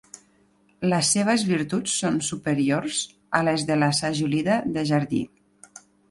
[0.91, 3.01] Les seves virtuts són superiors
[3.39, 5.21] a les de la sajolida de jardí.